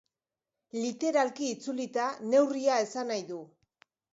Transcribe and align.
Literalki 0.77 1.51
itzulita, 1.57 2.07
neurria 2.33 2.81
esan 2.89 3.13
nahi 3.15 3.25
du. 3.33 3.43